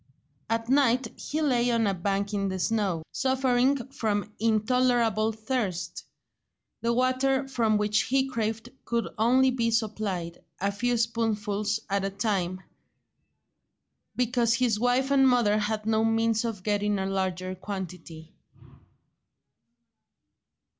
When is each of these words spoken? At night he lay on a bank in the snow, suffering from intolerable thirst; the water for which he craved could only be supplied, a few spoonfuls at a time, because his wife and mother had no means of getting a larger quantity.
At 0.49 0.67
night 0.67 1.09
he 1.15 1.43
lay 1.43 1.69
on 1.69 1.85
a 1.85 1.93
bank 1.93 2.33
in 2.33 2.47
the 2.47 2.57
snow, 2.57 3.03
suffering 3.11 3.87
from 3.91 4.33
intolerable 4.39 5.31
thirst; 5.31 6.05
the 6.81 6.91
water 6.91 7.47
for 7.47 7.69
which 7.77 8.01
he 8.05 8.27
craved 8.27 8.69
could 8.83 9.07
only 9.19 9.51
be 9.51 9.69
supplied, 9.69 10.43
a 10.59 10.71
few 10.71 10.97
spoonfuls 10.97 11.81
at 11.87 12.03
a 12.03 12.09
time, 12.09 12.63
because 14.15 14.55
his 14.55 14.79
wife 14.79 15.11
and 15.11 15.29
mother 15.29 15.59
had 15.59 15.85
no 15.85 16.03
means 16.03 16.45
of 16.45 16.63
getting 16.63 16.97
a 16.97 17.05
larger 17.05 17.53
quantity. 17.53 18.33